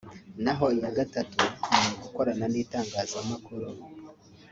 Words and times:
naho 0.43 0.65
iya 0.77 0.89
gatatu 0.97 1.37
ni 1.79 1.89
ugukorana 1.93 2.45
n'itangazamakuru 2.53 3.67